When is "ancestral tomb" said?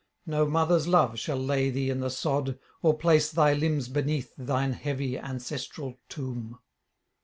5.15-6.57